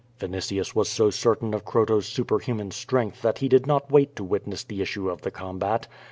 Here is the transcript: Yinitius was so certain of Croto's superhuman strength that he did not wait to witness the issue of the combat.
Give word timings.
Yinitius 0.19 0.73
was 0.73 0.89
so 0.89 1.11
certain 1.11 1.53
of 1.53 1.63
Croto's 1.63 2.07
superhuman 2.07 2.71
strength 2.71 3.21
that 3.21 3.37
he 3.37 3.47
did 3.47 3.67
not 3.67 3.91
wait 3.91 4.15
to 4.15 4.23
witness 4.23 4.63
the 4.63 4.81
issue 4.81 5.07
of 5.11 5.21
the 5.21 5.29
combat. 5.29 5.87